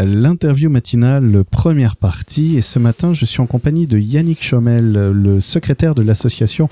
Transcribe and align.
l'interview 0.00 0.70
matinale 0.70 1.42
première 1.50 1.96
partie 1.96 2.56
et 2.56 2.60
ce 2.60 2.78
matin 2.78 3.12
je 3.12 3.24
suis 3.24 3.40
en 3.40 3.46
compagnie 3.46 3.86
de 3.88 3.98
Yannick 3.98 4.40
Chomel, 4.42 4.92
le 5.12 5.40
secrétaire 5.40 5.94
de 5.94 6.02
l'association 6.02 6.68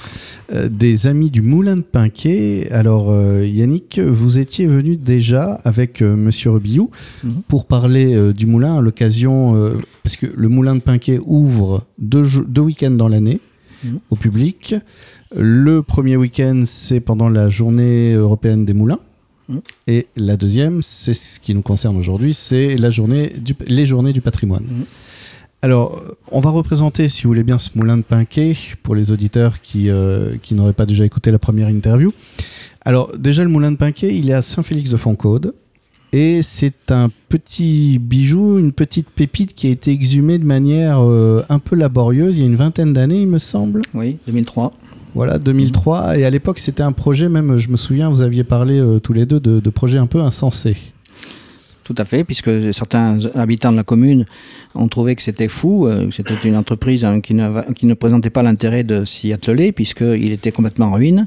euh, 0.53 0.69
des 0.69 1.07
Amis 1.09 1.31
du 1.31 1.43
Moulin 1.43 1.75
de 1.77 1.81
Pinquet. 1.81 2.69
Alors 2.71 3.11
euh, 3.11 3.45
Yannick, 3.45 3.99
vous 3.99 4.39
étiez 4.39 4.67
venu 4.67 4.97
déjà 4.97 5.55
avec 5.65 6.03
euh, 6.03 6.15
Monsieur 6.17 6.51
Rubillou 6.53 6.91
Mhm. 7.25 7.43
pour 7.49 7.67
parler 7.67 8.33
du 8.33 8.47
moulin 8.47 8.77
à 8.79 8.81
l'occasion, 8.81 9.55
parce 10.03 10.17
que 10.17 10.27
le 10.35 10.49
Moulin 10.49 10.75
de 10.77 10.81
Pinquet 10.81 11.19
ouvre 11.25 11.85
deux 11.99 12.61
week-ends 12.61 12.91
dans 12.91 13.09
l'année 13.09 13.41
Mhm. 13.85 13.99
au 14.11 14.17
public. 14.17 14.75
Le 15.35 15.83
premier 15.83 16.17
week-end 16.17 16.63
c'est 16.67 17.01
pendant 17.01 17.29
la 17.29 17.49
journée 17.51 18.13
européenne 18.15 18.65
des 18.65 18.75
moulins. 18.75 19.01
Mhm. 19.49 19.61
Et 19.87 20.07
la 20.17 20.37
deuxième, 20.37 20.83
c'est 20.83 21.15
ce 21.15 21.41
qui 21.41 21.55
nous 21.55 21.63
concerne 21.63 21.97
aujourd'hui, 21.97 22.35
c'est 22.35 22.77
la 22.77 22.91
journée 22.91 23.33
du, 23.37 23.55
les 23.67 23.87
journées 23.87 24.13
du 24.13 24.21
patrimoine. 24.21 24.65
Mhm. 24.65 24.85
Alors, 25.63 26.01
on 26.31 26.41
va 26.41 26.51
représenter, 26.51 27.09
si 27.09 27.25
vous 27.25 27.31
voulez 27.31 27.43
bien, 27.43 27.59
ce 27.59 27.71
moulin 27.75 27.97
de 27.97 28.03
Pinquet 28.03 28.55
pour 28.83 28.95
les 28.95 29.11
auditeurs 29.11 29.61
qui, 29.61 29.91
euh, 29.91 30.37
qui 30.43 30.55
n'auraient 30.55 30.75
pas 30.75 30.87
déjà 30.87 31.05
écouté 31.05 31.31
la 31.31 31.39
première 31.39 31.69
interview. 31.69 32.13
Alors, 32.83 33.17
déjà, 33.19 33.43
le 33.43 33.49
moulin 33.49 33.73
de 33.73 33.77
Pinquet, 33.77 34.17
il 34.17 34.31
est 34.31 34.35
à 34.35 34.43
Saint-Félix-de-Fontcaude. 34.43 35.55
Et 36.13 36.43
c'est 36.43 36.93
un 36.93 37.11
petit 37.29 37.99
bijou, 37.99 38.59
une 38.59 38.73
petite 38.73 39.11
pépite 39.11 39.55
qui 39.55 39.67
a 39.67 39.71
été 39.71 39.91
exhumée 39.91 40.39
de 40.39 40.45
manière 40.45 41.01
euh, 41.01 41.43
un 41.49 41.59
peu 41.59 41.75
laborieuse 41.75 42.39
il 42.39 42.43
y 42.43 42.45
a 42.45 42.47
une 42.47 42.55
vingtaine 42.55 42.93
d'années, 42.93 43.23
il 43.23 43.29
me 43.29 43.39
semble. 43.39 43.83
Oui, 43.93 44.19
2003. 44.27 44.73
Voilà, 45.17 45.39
2003. 45.39 46.19
Et 46.19 46.27
à 46.27 46.31
l'époque, 46.31 46.59
c'était 46.59 46.83
un 46.83 46.93
projet, 46.93 47.31
même, 47.31 47.57
je 47.57 47.71
me 47.71 47.77
souviens, 47.79 48.11
vous 48.11 48.21
aviez 48.21 48.45
parlé 48.45 48.79
euh, 48.79 48.99
tous 48.99 49.15
les 49.15 49.25
deux 49.25 49.41
de, 49.41 49.71
projets 49.71 49.97
un 49.97 50.07
peu 50.07 50.21
insensés. 50.21 50.77
Tout 51.85 51.95
à 51.97 52.05
fait, 52.05 52.23
puisque 52.23 52.75
certains 52.75 53.17
habitants 53.35 53.73
de 53.73 53.79
la 53.79 53.83
commune 53.83 54.27
ont 54.75 54.89
trouvé 54.89 55.17
que 55.17 55.23
c'était 55.23 55.49
fou, 55.49 55.87
euh, 55.87 56.09
que 56.09 56.15
c'était 56.15 56.35
une 56.47 56.55
entreprise 56.55 57.03
hein, 57.07 57.23
qui, 57.23 57.33
ne, 57.33 57.49
ne 57.83 57.95
présentait 57.95 58.29
pas 58.29 58.43
l'intérêt 58.43 58.85
de 58.85 59.07
s'y 59.07 59.33
atteler, 59.33 59.73
puisqu'il 59.73 60.33
était 60.33 60.53
complètement 60.53 60.89
en 60.89 60.93
ruine, 60.93 61.25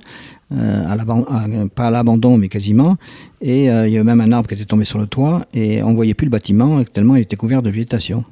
euh, 0.53 1.65
pas 1.73 1.87
à 1.87 1.89
l'abandon, 1.89 2.37
mais 2.37 2.47
quasiment. 2.47 2.95
Et 3.41 3.65
il 3.65 3.89
y 3.89 3.97
avait 3.97 4.03
même 4.03 4.21
un 4.21 4.31
arbre 4.31 4.47
qui 4.47 4.53
était 4.53 4.65
tombé 4.65 4.85
sur 4.85 4.99
le 4.99 5.07
toit, 5.07 5.47
et 5.55 5.81
on 5.81 5.95
voyait 5.95 6.13
plus 6.13 6.25
le 6.25 6.31
bâtiment, 6.31 6.83
tellement 6.83 7.15
il 7.15 7.23
était 7.23 7.37
couvert 7.37 7.63
de 7.63 7.71
végétation. 7.71 8.23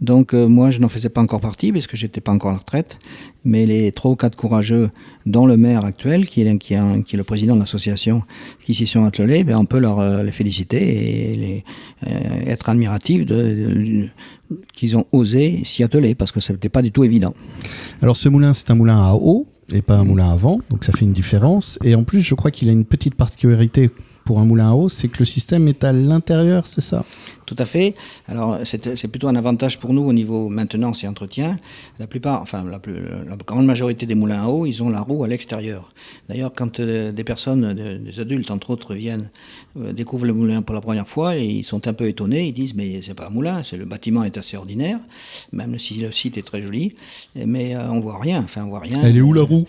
Donc 0.00 0.32
euh, 0.32 0.46
moi, 0.48 0.70
je 0.70 0.80
n'en 0.80 0.88
faisais 0.88 1.08
pas 1.08 1.20
encore 1.20 1.40
partie, 1.40 1.72
parce 1.72 1.86
que 1.86 1.96
j'étais 1.96 2.20
pas 2.20 2.32
encore 2.32 2.50
à 2.50 2.54
la 2.54 2.58
retraite, 2.58 2.98
mais 3.44 3.66
les 3.66 3.90
trois 3.92 4.12
ou 4.12 4.16
quatre 4.16 4.36
courageux, 4.36 4.90
dont 5.26 5.46
le 5.46 5.56
maire 5.56 5.84
actuel, 5.84 6.28
qui 6.28 6.42
est, 6.42 6.44
le 6.44 7.24
président 7.24 7.54
de 7.54 7.60
l'association, 7.60 8.22
qui 8.62 8.74
s'y 8.74 8.86
sont 8.86 9.04
attelés, 9.04 9.44
ben, 9.44 9.58
on 9.58 9.64
peut 9.64 9.78
leur 9.78 9.98
euh, 9.98 10.22
les 10.22 10.30
féliciter 10.30 11.32
et 11.32 11.36
les, 11.36 11.64
euh, 12.06 12.10
être 12.46 12.72
de- 12.74 14.08
qu'ils 14.72 14.96
ont 14.96 15.04
osé 15.12 15.62
s'y 15.64 15.82
atteler, 15.82 16.14
parce 16.14 16.32
que 16.32 16.40
ce 16.40 16.52
n'était 16.52 16.68
pas 16.68 16.82
du 16.82 16.92
tout 16.92 17.04
évident. 17.04 17.34
Alors, 18.00 18.16
ce 18.16 18.28
moulin, 18.28 18.54
c'est 18.54 18.70
un 18.70 18.74
moulin 18.76 18.98
à 18.98 19.14
eau 19.14 19.46
et 19.70 19.82
pas 19.82 19.96
un 19.96 20.04
moulin 20.04 20.30
à 20.30 20.36
vent, 20.36 20.60
donc 20.70 20.84
ça 20.84 20.92
fait 20.92 21.04
une 21.04 21.12
différence. 21.12 21.78
Et 21.84 21.94
en 21.94 22.04
plus, 22.04 22.22
je 22.22 22.34
crois 22.34 22.50
qu'il 22.50 22.68
a 22.68 22.72
une 22.72 22.86
petite 22.86 23.14
particularité 23.16 23.90
pour 24.28 24.40
un 24.40 24.44
moulin 24.44 24.72
à 24.72 24.74
eau, 24.74 24.90
c'est 24.90 25.08
que 25.08 25.20
le 25.20 25.24
système 25.24 25.68
est 25.68 25.82
à 25.84 25.90
l'intérieur, 25.90 26.66
c'est 26.66 26.82
ça? 26.82 27.02
Tout 27.46 27.56
à 27.58 27.64
fait. 27.64 27.94
Alors, 28.26 28.58
c'est 28.64 29.08
plutôt 29.08 29.28
un 29.28 29.36
avantage 29.36 29.80
pour 29.80 29.94
nous 29.94 30.02
au 30.02 30.12
niveau 30.12 30.50
maintenance 30.50 31.02
et 31.02 31.08
entretien. 31.08 31.56
La 31.98 32.06
plupart, 32.06 32.42
enfin, 32.42 32.62
la, 32.70 32.78
plus- 32.78 33.08
la 33.26 33.36
grande 33.36 33.64
majorité 33.64 34.04
des 34.04 34.14
moulins 34.14 34.42
à 34.42 34.48
eau, 34.48 34.66
ils 34.66 34.82
ont 34.82 34.90
la 34.90 35.00
roue 35.00 35.24
à 35.24 35.28
l'extérieur. 35.28 35.90
D'ailleurs, 36.28 36.52
quand 36.54 36.78
euh, 36.78 37.10
des 37.10 37.24
personnes, 37.24 37.72
de- 37.72 37.96
des 37.96 38.20
adultes 38.20 38.50
entre 38.50 38.68
autres, 38.68 38.92
viennent, 38.94 39.30
euh, 39.80 39.94
découvrent 39.94 40.26
le 40.26 40.34
moulin 40.34 40.60
pour 40.60 40.74
la 40.74 40.82
première 40.82 41.08
fois, 41.08 41.38
et 41.38 41.46
ils 41.46 41.64
sont 41.64 41.88
un 41.88 41.94
peu 41.94 42.06
étonnés. 42.06 42.48
Ils 42.48 42.52
disent, 42.52 42.74
mais 42.74 43.00
c'est 43.02 43.14
pas 43.14 43.28
un 43.28 43.30
moulin, 43.30 43.62
le 43.72 43.86
bâtiment 43.86 44.24
est 44.24 44.36
assez 44.36 44.58
ordinaire, 44.58 44.98
même 45.52 45.78
si 45.78 45.94
le 45.94 46.12
site 46.12 46.36
est 46.36 46.42
très 46.42 46.60
joli, 46.60 46.94
mais 47.34 47.74
euh, 47.74 47.90
on 47.90 48.00
voit 48.00 48.18
rien. 48.20 48.40
Enfin, 48.44 48.64
on 48.66 48.68
voit 48.68 48.80
rien. 48.80 49.00
Elle 49.02 49.16
est 49.16 49.22
où 49.22 49.32
la 49.32 49.44
roue? 49.44 49.64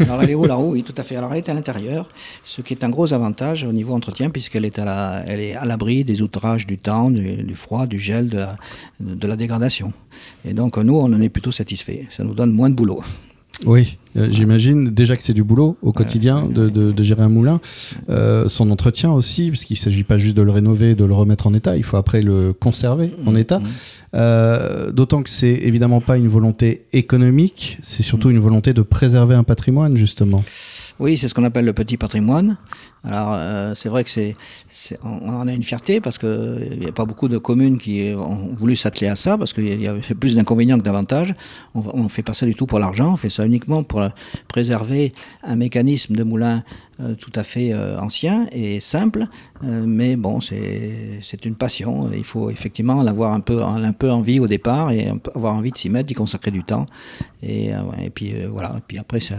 Alors 0.00 0.22
elle 0.22 0.28
est 0.28 0.34
où 0.34 0.44
la 0.44 0.56
roue? 0.56 0.72
Oui, 0.72 0.82
tout 0.82 0.98
à 0.98 1.02
fait. 1.02 1.16
Alors 1.16 1.32
elle 1.32 1.38
est 1.38 1.48
à 1.48 1.54
l'intérieur, 1.54 2.10
ce 2.44 2.60
qui 2.60 2.74
est 2.74 2.84
un 2.84 2.90
gros 2.90 3.14
avantage 3.14 3.64
au 3.64 3.72
niveau 3.72 3.94
puisqu'elle 4.32 4.64
est 4.64 4.78
à 4.78 4.84
la, 4.84 5.22
elle 5.26 5.40
est 5.40 5.54
à 5.54 5.64
l'abri 5.64 6.04
des 6.04 6.22
outrages 6.22 6.66
du 6.66 6.78
temps, 6.78 7.10
du, 7.10 7.42
du 7.42 7.54
froid, 7.54 7.86
du 7.86 7.98
gel, 7.98 8.28
de 8.28 8.38
la, 8.38 8.56
de 9.00 9.26
la 9.26 9.36
dégradation. 9.36 9.92
Et 10.44 10.54
donc 10.54 10.76
nous, 10.78 10.94
on 10.96 11.04
en 11.12 11.20
est 11.20 11.28
plutôt 11.28 11.52
satisfait. 11.52 12.06
Ça 12.10 12.24
nous 12.24 12.34
donne 12.34 12.52
moins 12.52 12.70
de 12.70 12.74
boulot. 12.74 13.02
Oui, 13.66 13.98
euh, 14.16 14.28
j'imagine 14.32 14.90
déjà 14.90 15.16
que 15.16 15.22
c'est 15.22 15.34
du 15.34 15.44
boulot 15.44 15.76
au 15.82 15.92
quotidien 15.92 16.46
de, 16.46 16.68
de- 16.68 16.90
de 16.90 17.02
gérer 17.04 17.22
un 17.22 17.28
moulin. 17.28 17.60
Euh, 18.08 18.48
son 18.48 18.70
entretien 18.70 19.12
aussi, 19.12 19.50
parce 19.50 19.64
qu'il 19.64 19.76
ne 19.76 19.80
s'agit 19.80 20.02
pas 20.02 20.18
juste 20.18 20.36
de 20.36 20.42
le 20.42 20.50
rénover, 20.50 20.94
de 20.96 21.04
le 21.04 21.14
remettre 21.14 21.46
en 21.46 21.54
état, 21.54 21.76
il 21.76 21.84
faut 21.84 21.96
après 21.98 22.22
le 22.22 22.52
conserver 22.54 23.12
en 23.26 23.36
état. 23.36 23.60
Mmh. 23.60 23.64
Euh, 24.14 24.90
D'autant 24.90 25.22
que 25.22 25.30
c'est 25.30 25.52
évidemment 25.52 26.00
pas 26.00 26.16
une 26.16 26.28
volonté 26.28 26.86
économique, 26.92 27.78
c'est 27.82 28.02
surtout 28.02 28.30
une 28.30 28.40
volonté 28.40 28.72
de 28.72 28.82
préserver 28.82 29.34
un 29.36 29.44
patrimoine, 29.44 29.96
justement. 29.96 30.42
Oui, 30.98 31.16
c'est 31.16 31.28
ce 31.28 31.34
qu'on 31.34 31.44
appelle 31.44 31.64
le 31.64 31.72
petit 31.72 31.96
patrimoine. 31.96 32.56
Alors, 33.04 33.30
euh, 33.32 33.74
c'est 33.74 33.88
vrai 33.88 34.04
que 34.04 34.10
c'est, 34.10 34.34
on 35.02 35.28
en 35.28 35.48
a 35.48 35.52
une 35.52 35.62
fierté 35.62 36.00
parce 36.00 36.18
qu'il 36.18 36.78
n'y 36.78 36.86
a 36.86 36.92
pas 36.92 37.04
beaucoup 37.04 37.28
de 37.28 37.38
communes 37.38 37.78
qui 37.78 38.12
ont 38.16 38.54
voulu 38.54 38.76
s'atteler 38.76 39.08
à 39.08 39.16
ça 39.16 39.36
parce 39.36 39.52
qu'il 39.52 39.80
y 39.80 39.88
avait 39.88 40.00
plus 40.14 40.36
d'inconvénients 40.36 40.78
que 40.78 40.84
d'avantages. 40.84 41.34
On 41.74 42.02
ne 42.02 42.08
fait 42.08 42.22
pas 42.22 42.34
ça 42.34 42.46
du 42.46 42.54
tout 42.54 42.66
pour 42.66 42.78
l'argent, 42.78 43.14
on 43.14 43.16
fait 43.16 43.30
ça 43.30 43.44
uniquement 43.44 43.82
pour 43.82 44.02
euh, 44.02 44.08
préserver 44.48 45.12
un 45.42 45.56
mécanisme 45.56 46.14
de 46.14 46.22
moulin 46.22 46.62
euh, 47.00 47.14
tout 47.14 47.32
à 47.34 47.42
fait 47.42 47.72
euh, 47.72 47.98
ancien 47.98 48.46
et 48.52 48.78
simple. 48.78 49.26
Euh, 49.64 49.84
mais 49.86 50.16
bon, 50.16 50.40
c'est, 50.40 51.44
une 51.44 51.54
passion. 51.54 52.10
Il 52.14 52.24
faut 52.24 52.50
effectivement 52.50 53.02
l'avoir 53.02 53.32
un 53.32 53.40
peu, 53.40 53.62
un 53.62 53.92
peu 53.92 54.10
envie 54.10 54.40
au 54.40 54.46
départ 54.46 54.90
et 54.90 55.08
avoir 55.34 55.54
envie 55.54 55.70
de 55.70 55.78
s'y 55.78 55.88
mettre, 55.88 56.08
d'y 56.08 56.14
consacrer 56.14 56.50
du 56.50 56.64
temps. 56.64 56.86
Et, 57.42 57.74
euh, 57.74 57.78
et 58.00 58.10
puis 58.10 58.34
euh, 58.34 58.48
voilà. 58.50 58.74
Et 58.76 58.82
puis 58.86 58.98
après, 58.98 59.20
ça, 59.20 59.36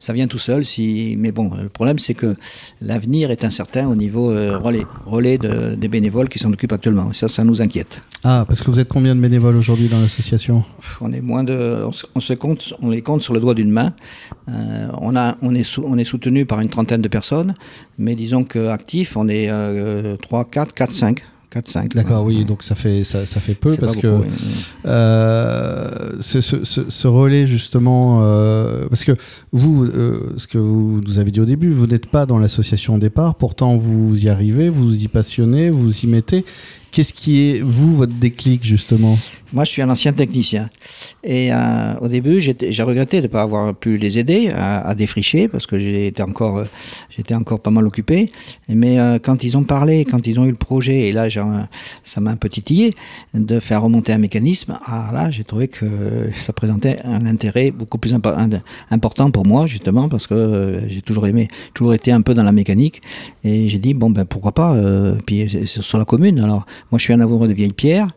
ça 0.00 0.12
vient 0.12 0.26
tout 0.26 0.38
seul. 0.38 0.64
Si... 0.64 0.93
Mais 1.18 1.32
bon, 1.32 1.50
le 1.62 1.68
problème, 1.68 1.98
c'est 1.98 2.14
que 2.14 2.34
l'avenir 2.80 3.30
est 3.30 3.44
incertain 3.44 3.88
au 3.88 3.94
niveau 3.94 4.30
euh, 4.30 4.58
relais, 4.58 4.84
relais 5.06 5.38
de- 5.38 5.74
des 5.74 5.88
bénévoles 5.88 6.28
qui 6.28 6.38
s'en 6.38 6.52
occupent 6.52 6.72
actuellement. 6.72 7.12
Ça, 7.12 7.28
ça 7.28 7.44
nous 7.44 7.60
inquiète. 7.62 8.00
Ah, 8.22 8.44
parce 8.48 8.62
que 8.62 8.70
vous 8.70 8.80
êtes 8.80 8.88
combien 8.88 9.14
de 9.14 9.20
bénévoles 9.20 9.56
aujourd'hui 9.56 9.88
dans 9.88 10.00
l'association? 10.00 10.64
On 11.00 11.12
est 11.12 11.20
moins 11.20 11.44
de, 11.44 11.84
on 12.14 12.20
se, 12.20 12.34
compte, 12.34 12.74
on 12.82 12.90
les 12.90 13.02
compte 13.02 13.22
sur 13.22 13.34
le 13.34 13.40
doigt 13.40 13.54
d'une 13.54 13.70
main. 13.70 13.92
Euh, 14.48 14.88
on 15.00 15.14
a, 15.16 15.36
on 15.42 15.54
est, 15.54 15.62
sou- 15.64 15.84
on 15.86 15.98
est 15.98 16.04
soutenu 16.04 16.46
par 16.46 16.60
une 16.60 16.68
trentaine 16.68 17.02
de 17.02 17.08
personnes, 17.08 17.54
mais 17.98 18.14
disons 18.14 18.44
que 18.44 18.68
actifs, 18.68 19.16
on 19.16 19.28
est 19.28 19.46
euh, 19.50 20.16
3, 20.16 20.44
4, 20.46 20.72
4, 20.74 20.92
5. 20.92 21.22
4, 21.54 21.68
5. 21.68 21.94
D'accord, 21.94 22.24
oui, 22.24 22.44
donc 22.44 22.62
ça 22.62 22.74
fait, 22.74 23.04
ça, 23.04 23.24
ça 23.26 23.40
fait 23.40 23.54
peu 23.54 23.76
parce 23.76 23.96
que 23.96 24.08
oui. 24.08 24.26
euh, 24.86 25.88
ce, 26.20 26.40
ce- 26.40 26.88
ce 26.88 27.06
relais 27.08 27.46
justement, 27.46 28.20
euh, 28.22 28.86
parce 28.88 29.04
que 29.04 29.12
vous, 29.52 29.84
euh, 29.84 30.34
ce 30.36 30.46
que 30.46 30.58
vous 30.58 31.00
nous 31.06 31.18
avez 31.18 31.30
dit 31.30 31.40
au 31.40 31.44
début, 31.44 31.70
vous 31.70 31.86
n'êtes 31.86 32.06
pas 32.06 32.26
dans 32.26 32.38
l'association 32.38 32.94
au 32.96 32.98
départ, 32.98 33.36
pourtant 33.36 33.76
vous 33.76 34.24
y 34.24 34.28
arrivez, 34.28 34.68
vous 34.68 34.84
vous 34.84 35.02
y 35.04 35.08
passionnez, 35.08 35.70
vous 35.70 35.90
y 36.00 36.06
mettez. 36.06 36.44
Qu'est-ce 36.94 37.12
qui 37.12 37.40
est, 37.40 37.60
vous, 37.60 37.96
votre 37.96 38.14
déclic 38.14 38.62
justement 38.64 39.18
Moi, 39.52 39.64
je 39.64 39.70
suis 39.70 39.82
un 39.82 39.90
ancien 39.90 40.12
technicien. 40.12 40.70
Et 41.24 41.52
euh, 41.52 41.94
au 42.00 42.06
début, 42.06 42.40
j'ai 42.40 42.82
regretté 42.84 43.16
de 43.16 43.22
ne 43.22 43.26
pas 43.26 43.42
avoir 43.42 43.74
pu 43.74 43.96
les 43.96 44.16
aider 44.16 44.52
à, 44.54 44.94
défricher 44.94 45.48
parce 45.48 45.66
que 45.66 45.76
j'étais 45.76 46.22
encore, 46.22 46.58
euh, 46.58 47.34
encore 47.34 47.58
pas 47.58 47.72
mal 47.72 47.84
occupé. 47.84 48.30
Mais 48.68 49.00
euh, 49.00 49.18
quand 49.20 49.42
ils 49.42 49.58
ont 49.58 49.64
parlé, 49.64 50.04
quand 50.04 50.24
ils 50.28 50.38
ont 50.38 50.44
eu 50.44 50.50
le 50.50 50.56
projet, 50.56 51.08
et 51.08 51.12
là, 51.12 51.26
ça 52.04 52.20
m'a 52.20 52.30
un 52.30 52.36
peu 52.36 52.48
titillé 52.48 52.94
de 53.34 53.58
faire 53.58 53.82
remonter 53.82 54.12
un 54.12 54.18
mécanisme, 54.18 54.78
ah 54.84 55.10
là, 55.12 55.32
j'ai 55.32 55.42
trouvé 55.42 55.66
que 55.66 55.84
ça 56.38 56.52
présentait 56.52 56.98
un 57.02 57.26
intérêt 57.26 57.72
beaucoup 57.72 57.98
plus 57.98 58.14
important 58.14 59.32
pour 59.32 59.46
moi, 59.46 59.66
justement, 59.66 60.08
parce 60.08 60.28
que 60.28 60.80
j'ai 60.86 61.02
toujours 61.02 61.26
aimé, 61.26 61.48
toujours 61.74 61.94
été 61.94 62.12
un 62.12 62.20
peu 62.20 62.34
dans 62.34 62.44
la 62.44 62.52
mécanique. 62.52 63.02
Et 63.42 63.68
j'ai 63.68 63.80
dit, 63.80 63.94
bon, 63.94 64.10
ben 64.10 64.24
pourquoi 64.24 64.52
pas, 64.52 64.76
puis 65.26 65.48
c'est 65.50 65.82
sur 65.82 65.98
la 65.98 66.04
commune. 66.04 66.38
Alors, 66.38 66.66
moi, 66.90 66.98
je 66.98 67.04
suis 67.04 67.12
un 67.12 67.20
amoureux 67.20 67.48
de 67.48 67.52
vieilles 67.52 67.72
pierres. 67.72 68.08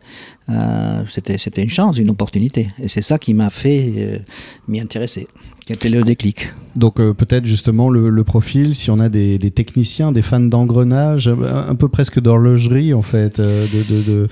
Euh, 0.50 1.02
c'était, 1.06 1.62
une 1.62 1.68
chance, 1.68 1.98
une 1.98 2.10
opportunité. 2.10 2.68
Et 2.82 2.88
c'est 2.88 3.02
ça 3.02 3.18
qui 3.18 3.34
m'a 3.34 3.50
fait 3.50 3.92
euh, 3.96 4.18
m'y 4.66 4.80
intéresser, 4.80 5.28
qui 5.66 5.72
a 5.72 5.74
été 5.74 5.88
le 5.88 6.02
déclic. 6.02 6.48
Donc 6.74 7.00
euh, 7.00 7.12
peut-être 7.12 7.44
justement 7.44 7.90
le, 7.90 8.24
profil, 8.24 8.74
si 8.74 8.90
on 8.90 8.98
a 8.98 9.08
des, 9.08 9.38
techniciens, 9.50 10.12
des 10.12 10.22
fans 10.22 10.40
d'engrenage, 10.40 11.28
un, 11.28 11.74
peu 11.74 11.88
presque 11.88 12.20
d'horlogerie 12.20 12.94
en 12.94 13.02
fait, 13.02 13.40
de, 13.40 14.28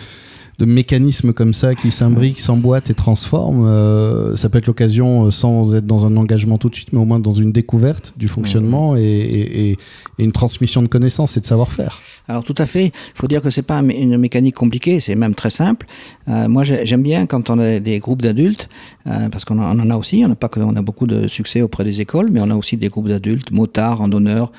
de 0.58 0.64
mécanismes 0.64 1.32
comme 1.34 1.52
ça 1.52 1.74
qui 1.74 1.90
s'imbriquent, 1.90 2.40
s'emboîtent 2.40 2.88
et 2.88 2.94
transforment, 2.94 3.66
euh, 3.66 4.36
ça 4.36 4.48
peut 4.48 4.56
être 4.56 4.66
l'occasion, 4.66 5.26
euh, 5.26 5.30
sans 5.30 5.74
être 5.74 5.86
dans 5.86 6.06
un 6.06 6.16
engagement 6.16 6.56
tout 6.56 6.70
de 6.70 6.74
suite, 6.74 6.94
mais 6.94 6.98
au 6.98 7.04
moins 7.04 7.18
dans 7.18 7.34
une 7.34 7.52
découverte 7.52 8.14
du 8.16 8.26
fonctionnement 8.26 8.96
et, 8.96 9.02
et- 9.02 9.70
et- 9.70 9.78
et 10.18 10.24
une 10.24 10.32
transmission 10.32 10.80
de 10.82 10.86
connaissances 10.88 11.36
et 11.36 11.40
de 11.40 11.46
savoir-faire. 11.46 12.00
Alors 12.28 12.42
tout 12.42 12.54
à 12.56 12.64
fait, 12.64 12.86
il 12.86 12.92
faut 13.14 13.28
dire 13.28 13.42
que 13.42 13.50
c'est 13.50 13.62
pas 13.62 13.76
un 13.78 13.82
mé- 13.82 14.00
une 14.00 14.16
mécanique 14.16 14.54
compliquée, 14.54 14.98
c'est 14.98 15.14
même 15.14 15.34
très 15.34 15.50
simple. 15.50 15.86
Euh, 16.28 16.48
moi 16.48 16.64
j'ai- 16.64 16.86
j'aime 16.86 17.02
bien 17.02 17.26
quand 17.26 17.50
on 17.50 17.58
a 17.58 17.78
des 17.78 17.98
groupes 17.98 18.22
d'adultes, 18.22 18.68
euh, 19.06 19.28
parce 19.28 19.44
qu'on 19.44 19.58
en 19.58 19.90
a 19.90 19.96
aussi, 19.96 20.24
on 20.26 20.30
a 20.32 20.34
pas 20.36 20.48
que, 20.48 20.60
on 20.60 20.74
a 20.74 20.82
beaucoup 20.82 21.06
de 21.06 21.28
succès 21.28 21.60
auprès 21.60 21.84
des 21.84 22.00
écoles, 22.00 22.30
mais 22.32 22.40
on 22.40 22.50
a 22.50 22.54
aussi 22.54 22.78
des 22.78 22.88
groupes 22.88 23.08
d'adultes, 23.08 23.50
motards, 23.52 23.98
randonneurs, 23.98 24.50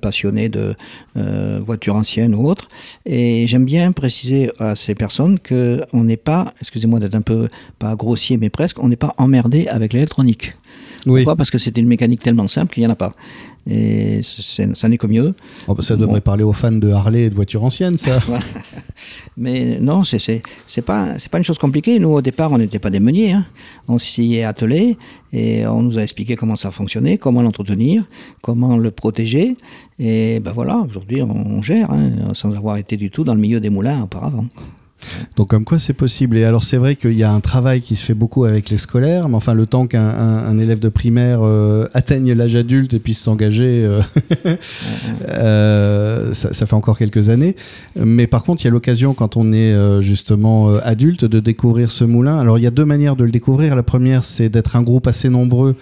passionnés 0.00 0.48
de 0.48 0.74
voitures 1.60 1.96
anciennes 1.96 2.34
ou 2.34 2.48
autres. 2.48 2.68
Et 3.06 3.46
j'aime 3.46 3.64
bien 3.64 3.92
préciser 3.92 4.50
à 4.58 4.76
ces 4.76 4.94
personnes 4.94 5.38
qu'on 5.38 6.04
n'est 6.04 6.16
pas, 6.16 6.52
excusez-moi 6.60 7.00
d'être 7.00 7.14
un 7.14 7.22
peu, 7.22 7.48
pas 7.78 7.96
grossier, 7.96 8.36
mais 8.36 8.50
presque, 8.50 8.82
on 8.82 8.88
n'est 8.88 8.96
pas 8.96 9.14
emmerdé 9.18 9.66
avec 9.68 9.92
l'électronique. 9.92 10.54
Oui. 11.08 11.20
Pourquoi? 11.20 11.36
Parce 11.36 11.50
que 11.50 11.58
c'était 11.58 11.80
une 11.80 11.88
mécanique 11.88 12.22
tellement 12.22 12.48
simple 12.48 12.74
qu'il 12.74 12.82
n'y 12.82 12.86
en 12.86 12.92
a 12.92 12.96
pas. 12.96 13.12
Et 13.70 14.20
ça 14.22 14.88
n'est 14.88 14.96
que 14.96 15.06
mieux. 15.06 15.34
Oh, 15.66 15.74
bah, 15.74 15.82
ça 15.82 15.96
devrait 15.96 16.22
parler 16.22 16.42
aux 16.42 16.54
fans 16.54 16.72
de 16.72 16.90
Harley 16.90 17.24
et 17.24 17.30
de 17.30 17.34
voitures 17.34 17.64
anciennes, 17.64 17.98
ça. 17.98 18.20
Mais 19.36 19.78
non, 19.80 20.04
c'est 20.04 20.40
pas, 20.82 21.14
pas 21.30 21.38
une 21.38 21.44
chose 21.44 21.58
compliquée. 21.58 21.98
Nous, 21.98 22.08
au 22.08 22.22
départ, 22.22 22.50
on 22.52 22.58
n'était 22.58 22.78
pas 22.78 22.90
des 22.90 23.00
meuniers. 23.00 23.32
Hein. 23.32 23.46
On 23.86 23.98
s'y 23.98 24.36
est 24.36 24.44
attelé 24.44 24.96
et 25.32 25.66
on 25.66 25.82
nous 25.82 25.98
a 25.98 26.02
expliqué 26.02 26.36
comment 26.36 26.56
ça 26.56 26.70
fonctionnait, 26.70 27.18
comment 27.18 27.42
l'entretenir, 27.42 28.04
comment 28.40 28.78
le 28.78 28.90
protéger. 28.90 29.56
Et 29.98 30.40
ben 30.40 30.52
voilà, 30.52 30.78
aujourd'hui, 30.88 31.20
on 31.22 31.60
gère, 31.60 31.90
hein, 31.90 32.10
sans 32.32 32.56
avoir 32.56 32.78
été 32.78 32.96
du 32.96 33.10
tout 33.10 33.24
dans 33.24 33.34
le 33.34 33.40
milieu 33.40 33.60
des 33.60 33.70
moulins 33.70 34.02
auparavant. 34.02 34.46
Donc 35.36 35.48
comme 35.48 35.64
quoi 35.64 35.78
c'est 35.78 35.92
possible. 35.92 36.36
Et 36.36 36.44
alors 36.44 36.64
c'est 36.64 36.76
vrai 36.76 36.96
qu'il 36.96 37.16
y 37.16 37.22
a 37.22 37.32
un 37.32 37.40
travail 37.40 37.80
qui 37.80 37.96
se 37.96 38.04
fait 38.04 38.14
beaucoup 38.14 38.44
avec 38.44 38.70
les 38.70 38.78
scolaires, 38.78 39.28
mais 39.28 39.36
enfin 39.36 39.54
le 39.54 39.66
temps 39.66 39.86
qu'un 39.86 40.58
élève 40.58 40.78
de 40.78 40.88
primaire 40.88 41.40
euh, 41.42 41.86
atteigne 41.94 42.32
l'âge 42.32 42.54
adulte 42.54 42.94
et 42.94 42.98
puisse 42.98 43.20
s'engager, 43.20 43.84
euh, 43.84 44.00
euh, 45.28 46.34
ça, 46.34 46.52
ça, 46.52 46.66
fait 46.66 46.74
encore 46.74 46.98
quelques 46.98 47.28
années. 47.28 47.56
Mais 47.96 48.26
par 48.26 48.42
contre 48.42 48.62
il 48.62 48.66
y 48.66 48.68
a 48.68 48.72
l'occasion 48.72 49.14
quand 49.14 49.36
on 49.36 49.52
est 49.52 50.02
justement 50.02 50.76
adulte 50.78 51.24
de 51.24 51.40
découvrir 51.40 51.90
ce 51.90 52.04
moulin. 52.04 52.38
Alors 52.38 52.58
il 52.58 52.62
y 52.62 52.66
a 52.66 52.70
deux 52.70 52.84
manières 52.84 53.16
de 53.16 53.24
le 53.24 53.30
découvrir. 53.30 53.76
La 53.76 53.82
première 53.82 54.24
c'est 54.24 54.48
d'être 54.48 54.76
un 54.76 54.82
groupe 54.82 55.06
assez 55.06 55.28
nombreux 55.28 55.76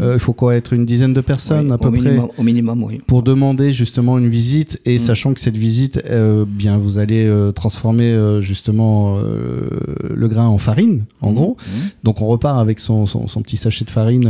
Euh, 0.00 0.14
il 0.14 0.20
faut 0.20 0.32
quoi 0.32 0.56
être 0.56 0.72
une 0.72 0.84
dizaine 0.84 1.14
de 1.14 1.20
personnes 1.20 1.72
à 1.72 1.78
peu 1.78 1.90
près 1.90 2.18
Au 2.36 2.42
minimum, 2.42 2.82
oui. 2.82 3.00
Pour 3.06 3.22
demander 3.22 3.72
justement 3.72 4.18
une 4.18 4.28
visite 4.28 4.80
et 4.84 4.94
mhm. 4.94 4.98
sachant 4.98 5.34
que 5.34 5.40
cette 5.40 5.56
visite, 5.56 6.00
euh, 6.06 6.44
bien, 6.46 6.78
vous 6.78 6.98
allez 6.98 7.26
euh, 7.26 7.52
transformer 7.52 8.16
justement 8.40 9.18
le 9.18 10.28
grain 10.28 10.46
en 10.46 10.58
farine, 10.58 11.04
en 11.20 11.30
mhm. 11.30 11.34
gros. 11.34 11.56
Donc 12.04 12.20
on 12.22 12.26
repart 12.26 12.58
avec 12.58 12.80
son, 12.80 13.06
son, 13.06 13.42
petit 13.42 13.56
sachet 13.56 13.84
de 13.84 13.90
farine 13.90 14.28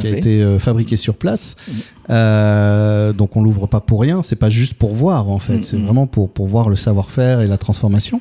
qui 0.00 0.06
a 0.06 0.16
été 0.16 0.58
fabriqué 0.58 0.96
sur 0.96 1.14
place. 1.14 1.56
Donc 2.12 3.36
on 3.36 3.42
l'ouvre 3.42 3.66
pas 3.66 3.80
pour 3.80 4.00
rien, 4.00 4.22
c'est 4.22 4.36
pas 4.36 4.50
juste 4.50 4.74
pour 4.74 4.94
voir 4.94 5.30
en 5.30 5.38
fait, 5.38 5.62
c'est 5.62 5.76
vraiment 5.76 6.06
pour, 6.06 6.30
pour 6.30 6.46
voir 6.46 6.68
le 6.68 6.76
savoir-faire 6.76 7.40
et 7.40 7.48
la 7.48 7.58
transformation. 7.58 8.20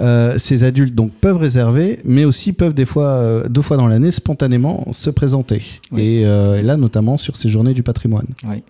Euh, 0.00 0.38
ces 0.38 0.64
adultes 0.64 0.94
donc 0.94 1.12
peuvent 1.12 1.38
réserver, 1.38 2.00
mais 2.04 2.24
aussi 2.24 2.52
peuvent 2.52 2.74
des 2.74 2.84
fois, 2.84 3.06
euh, 3.06 3.48
deux 3.48 3.62
fois 3.62 3.76
dans 3.76 3.86
l'année, 3.86 4.10
spontanément 4.10 4.86
se 4.92 5.10
présenter. 5.10 5.62
Euh, 5.92 6.58
et, 6.58 6.62
là, 6.62 6.76
notamment 6.76 7.16
sur 7.16 7.36
ces 7.36 7.48
journées 7.48 7.74
du 7.74 7.82
patrimoine. 7.82 8.26
Oui. 8.44 8.62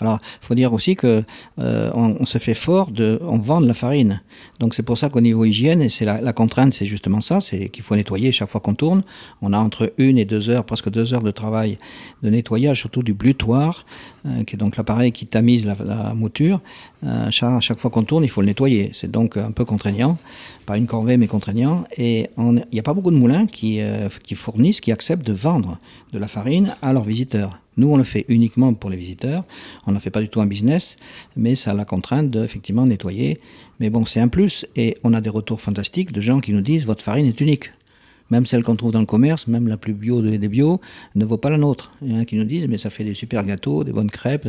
Alors, 0.00 0.18
il 0.42 0.46
faut 0.46 0.54
dire 0.54 0.72
aussi 0.72 0.96
que 0.96 1.22
euh, 1.60 2.24
se 2.24 2.38
fait 2.38 2.54
fort 2.54 2.90
de, 2.90 3.20
on 3.22 3.38
vend 3.38 3.60
de 3.60 3.66
la 3.66 3.74
farine. 3.74 4.22
Donc 4.60 4.74
c'est 4.74 4.82
pour 4.82 4.98
ça 4.98 5.08
qu'au 5.08 5.20
niveau 5.20 5.44
hygiène, 5.44 5.88
c'est 5.88 6.04
la, 6.04 6.32
contrainte, 6.32 6.72
c'est 6.72 6.86
justement 6.86 7.20
ça, 7.20 7.40
c'est 7.40 7.68
qu'il 7.68 7.82
faut 7.82 7.96
nettoyer 7.96 8.32
chaque 8.32 8.48
fois 8.48 8.60
qu'on 8.60 8.74
tourne. 8.74 9.02
On 9.40 9.52
a 9.52 9.58
entre 9.58 9.92
une 9.98 10.18
et 10.18 10.24
deux 10.24 10.50
heures, 10.50 10.64
presque 10.64 10.90
deux 10.90 11.14
heures 11.14 11.22
de 11.22 11.30
travail 11.30 11.78
de 12.22 12.30
nettoyage, 12.30 12.78
surtout 12.78 13.02
du 13.02 13.12
blutoir, 13.12 13.84
euh, 14.26 14.44
qui 14.44 14.54
est 14.54 14.58
donc 14.58 14.76
l'appareil 14.76 15.12
qui 15.12 15.26
tamise 15.26 15.66
la, 15.66 16.14
mouture. 16.14 16.60
Euh, 17.04 17.30
chaque, 17.30 17.78
fois 17.78 17.90
qu'on 17.90 18.04
tourne, 18.04 18.24
il 18.24 18.30
faut 18.30 18.40
le 18.40 18.46
nettoyer. 18.46 18.90
C'est 18.92 19.10
donc 19.10 19.36
un 19.36 19.50
peu 19.50 19.64
contraignant, 19.64 20.18
pas 20.66 20.76
une 20.76 20.86
corvée 20.86 21.16
mais 21.16 21.26
contraignant. 21.26 21.84
Et 21.96 22.30
il 22.38 22.64
n'y 22.72 22.78
a 22.78 22.82
pas 22.82 22.94
beaucoup 22.94 23.10
de 23.10 23.16
moulins 23.16 23.46
qui 23.46 23.80
fournissent, 24.34 24.80
qui 24.80 24.92
acceptent 24.92 25.26
de 25.26 25.32
vendre 25.32 25.78
de 26.12 26.18
la 26.18 26.28
farine 26.28 26.76
à 26.82 26.92
leurs 26.92 27.04
visiteurs. 27.04 27.58
Nous, 27.76 27.88
on 27.88 27.96
le 27.96 28.04
fait 28.04 28.24
uniquement 28.28 28.74
pour 28.74 28.90
les 28.90 28.96
visiteurs. 28.96 29.44
On 29.86 29.92
n'en 29.92 30.00
fait 30.00 30.10
pas 30.10 30.20
du 30.20 30.28
tout 30.28 30.40
un 30.40 30.46
business, 30.46 30.96
mais 31.36 31.54
ça 31.54 31.70
a 31.70 31.74
la 31.74 31.84
contrainte 31.84 32.30
de 32.30 32.44
effectivement 32.44 32.86
nettoyer. 32.86 33.40
Mais 33.80 33.90
bon, 33.90 34.04
c'est 34.04 34.20
un 34.20 34.28
plus. 34.28 34.66
Et 34.76 34.96
on 35.04 35.14
a 35.14 35.20
des 35.20 35.30
retours 35.30 35.60
fantastiques 35.60 36.12
de 36.12 36.20
gens 36.20 36.40
qui 36.40 36.52
nous 36.52 36.60
disent 36.60 36.86
votre 36.86 37.02
farine 37.02 37.26
est 37.26 37.40
unique. 37.40 37.72
Même 38.30 38.46
celle 38.46 38.62
qu'on 38.62 38.76
trouve 38.76 38.92
dans 38.92 39.00
le 39.00 39.06
commerce, 39.06 39.46
même 39.46 39.68
la 39.68 39.76
plus 39.76 39.92
bio 39.92 40.22
des 40.22 40.48
bio, 40.48 40.80
ne 41.16 41.24
vaut 41.26 41.36
pas 41.36 41.50
la 41.50 41.58
nôtre. 41.58 41.92
Il 42.00 42.12
y 42.12 42.14
en 42.14 42.20
a 42.20 42.24
qui 42.24 42.36
nous 42.36 42.44
disent 42.44 42.66
mais 42.66 42.78
ça 42.78 42.88
fait 42.88 43.04
des 43.04 43.12
super 43.12 43.44
gâteaux, 43.44 43.84
des 43.84 43.92
bonnes 43.92 44.10
crêpes. 44.10 44.48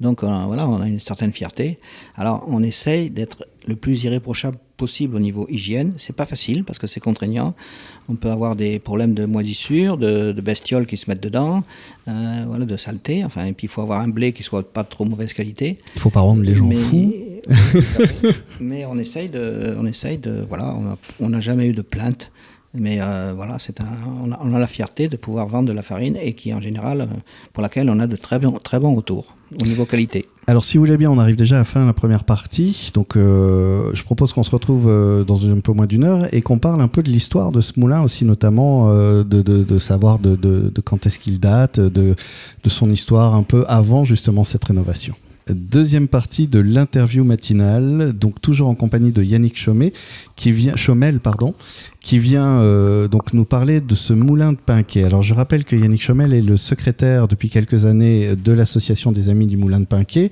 Donc 0.00 0.24
euh, 0.24 0.44
voilà, 0.46 0.66
on 0.66 0.80
a 0.80 0.88
une 0.88 1.00
certaine 1.00 1.30
fierté. 1.30 1.78
Alors 2.16 2.44
on 2.48 2.62
essaye 2.62 3.10
d'être 3.10 3.46
le 3.66 3.76
plus 3.76 4.04
irréprochable 4.04 4.58
possible 4.76 5.16
au 5.16 5.20
niveau 5.20 5.46
hygiène. 5.48 5.92
C'est 5.98 6.16
pas 6.16 6.26
facile 6.26 6.64
parce 6.64 6.78
que 6.78 6.86
c'est 6.86 7.00
contraignant. 7.00 7.54
On 8.08 8.16
peut 8.16 8.30
avoir 8.30 8.56
des 8.56 8.78
problèmes 8.78 9.14
de 9.14 9.26
moisissure, 9.26 9.98
de, 9.98 10.32
bestioles 10.40 10.86
qui 10.86 10.96
se 10.96 11.08
mettent 11.10 11.22
dedans, 11.22 11.62
euh, 12.08 12.44
voilà, 12.46 12.64
de 12.64 12.76
saleté. 12.76 13.24
Enfin, 13.24 13.44
et 13.44 13.52
puis 13.52 13.66
il 13.66 13.70
faut 13.70 13.82
avoir 13.82 14.00
un 14.00 14.08
blé 14.08 14.32
qui 14.32 14.42
soit 14.42 14.72
pas 14.72 14.82
de 14.82 14.88
trop 14.88 15.04
mauvaise 15.04 15.32
qualité. 15.32 15.78
Il 15.96 16.00
faut 16.00 16.10
pas 16.10 16.20
rendre 16.20 16.42
les 16.42 16.54
gens 16.54 16.66
mais, 16.66 16.76
fous. 16.76 17.14
mais 18.60 18.84
on 18.86 18.96
essaye 18.98 19.28
de, 19.28 19.76
on 19.78 19.86
essaye 19.86 20.18
de, 20.18 20.44
voilà, 20.48 20.76
on 21.20 21.28
n'a 21.28 21.40
jamais 21.40 21.66
eu 21.66 21.72
de 21.72 21.82
plainte. 21.82 22.32
Mais 22.72 23.00
euh, 23.00 23.32
voilà, 23.34 23.58
c'est 23.58 23.80
un, 23.80 23.86
on, 24.22 24.54
a, 24.54 24.58
la 24.58 24.66
fierté 24.68 25.08
de 25.08 25.16
pouvoir 25.16 25.48
vendre 25.48 25.68
de 25.68 25.72
la 25.72 25.82
farine 25.82 26.16
et 26.16 26.34
qui, 26.34 26.54
en 26.54 26.60
général, 26.60 27.00
euh, 27.00 27.06
pour 27.52 27.62
laquelle 27.62 27.90
on 27.90 27.98
a 27.98 28.06
de 28.06 28.14
très, 28.14 28.38
bons, 28.38 28.58
très 28.58 28.76
retours 28.76 29.34
au 29.60 29.64
niveau 29.64 29.84
qualité. 29.86 30.26
Alors, 30.46 30.64
si 30.64 30.78
vous 30.78 30.84
voulez 30.84 30.96
bien, 30.96 31.10
on 31.10 31.18
arrive 31.18 31.34
déjà 31.34 31.56
à 31.56 31.58
la 31.58 31.64
fin 31.64 31.80
de 31.80 31.86
la 31.86 31.92
première 31.92 32.22
partie. 32.22 32.92
Donc, 32.94 33.16
euh, 33.16 33.90
je 33.94 34.04
propose 34.04 34.32
qu'on 34.32 34.44
se 34.44 34.52
retrouve 34.52 34.86
dans 35.26 35.48
un 35.48 35.58
peu 35.58 35.72
moins 35.72 35.86
d'une 35.86 36.04
heure 36.04 36.32
et 36.32 36.42
qu'on 36.42 36.58
parle 36.58 36.80
un 36.80 36.88
peu 36.88 37.02
de 37.02 37.10
l'histoire 37.10 37.50
de 37.50 37.60
ce 37.60 37.72
moulin 37.76 38.02
aussi, 38.02 38.24
notamment 38.24 38.92
de, 39.24 39.78
savoir 39.78 40.20
de, 40.20 40.72
quand 40.84 41.06
est-ce 41.06 41.18
qu'il 41.18 41.40
date, 41.40 41.80
de 41.80 42.14
son 42.66 42.90
histoire 42.90 43.34
un 43.34 43.42
peu 43.42 43.64
avant 43.66 44.04
justement 44.04 44.44
cette 44.44 44.64
rénovation. 44.64 45.14
Deuxième 45.48 46.06
partie 46.06 46.46
de 46.46 46.60
l'interview 46.60 47.24
matinale, 47.24 48.12
donc 48.12 48.40
toujours 48.40 48.68
en 48.68 48.74
compagnie 48.74 49.10
de 49.10 49.22
Yannick 49.22 49.58
Chaumet, 49.58 49.92
qui 50.36 50.52
vient, 50.52 50.76
Chaumel, 50.76 51.18
pardon, 51.18 51.54
qui 52.00 52.18
vient 52.18 52.60
euh, 52.60 53.08
donc 53.08 53.32
nous 53.32 53.44
parler 53.44 53.80
de 53.80 53.94
ce 53.94 54.12
moulin 54.12 54.52
de 54.52 54.58
Pinquet. 54.58 55.02
Alors 55.02 55.22
je 55.22 55.34
rappelle 55.34 55.64
que 55.64 55.74
Yannick 55.74 56.02
Chaumel 56.02 56.34
est 56.34 56.42
le 56.42 56.56
secrétaire 56.56 57.26
depuis 57.26 57.48
quelques 57.48 57.84
années 57.84 58.36
de 58.36 58.52
l'association 58.52 59.12
des 59.12 59.28
Amis 59.28 59.46
du 59.46 59.56
Moulin 59.56 59.80
de 59.80 59.86
Pinquet, 59.86 60.30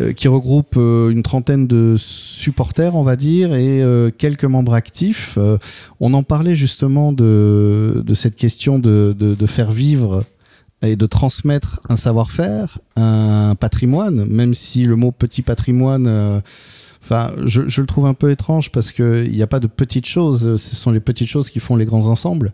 euh, 0.00 0.12
qui 0.12 0.28
regroupe 0.28 0.74
euh, 0.76 1.10
une 1.10 1.22
trentaine 1.22 1.66
de 1.66 1.94
supporters, 1.96 2.96
on 2.96 3.02
va 3.02 3.16
dire, 3.16 3.54
et 3.54 3.84
quelques 4.16 4.44
membres 4.44 4.74
actifs. 4.74 5.38
on 6.00 6.14
en 6.14 6.22
parlait 6.22 6.54
justement 6.54 7.12
de, 7.12 8.02
de 8.04 8.14
cette 8.14 8.34
question 8.34 8.78
de, 8.78 9.14
de, 9.16 9.34
de 9.34 9.46
faire 9.46 9.70
vivre 9.70 10.24
et 10.82 10.96
de 10.96 11.06
transmettre 11.06 11.80
un 11.88 11.96
savoir-faire, 11.96 12.78
un 12.96 13.54
patrimoine, 13.58 14.24
même 14.24 14.54
si 14.54 14.84
le 14.84 14.96
mot 14.96 15.10
petit 15.10 15.42
patrimoine, 15.42 16.06
euh, 16.06 16.40
enfin, 17.02 17.32
je, 17.44 17.68
je, 17.68 17.80
le 17.80 17.86
trouve 17.86 18.06
un 18.06 18.14
peu 18.14 18.30
étrange 18.30 18.70
parce 18.70 18.92
qu'il 18.92 19.30
n'y 19.30 19.42
a 19.42 19.46
pas 19.46 19.60
de 19.60 19.66
petites 19.66 20.06
choses, 20.06 20.56
ce 20.56 20.76
sont 20.76 20.90
les 20.90 21.00
petites 21.00 21.28
choses 21.28 21.50
qui 21.50 21.60
font 21.60 21.76
les 21.76 21.84
grands 21.84 22.06
ensembles. 22.06 22.52